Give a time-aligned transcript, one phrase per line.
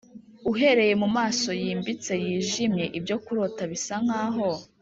[0.51, 4.47] uhereye mumaso yimbitse, yijimye, ibyo kurota bisa nkaho,